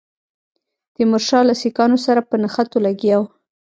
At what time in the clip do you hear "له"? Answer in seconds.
1.49-1.53